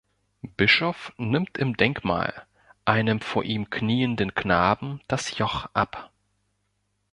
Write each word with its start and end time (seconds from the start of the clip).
Bischof 0.57 1.13
nimmt 1.17 1.59
im 1.59 1.77
Denkmal 1.77 2.47
einem 2.85 3.21
vor 3.21 3.43
ihm 3.43 3.69
knienden 3.69 4.33
Knaben 4.33 4.99
das 5.07 5.37
Joch 5.37 5.69
ab. 5.75 6.11